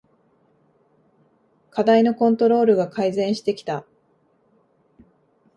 [1.69, 3.85] 課題のコントロールが改善してきた